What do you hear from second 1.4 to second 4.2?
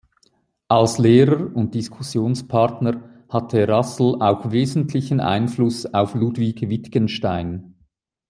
und Diskussionspartner hatte Russell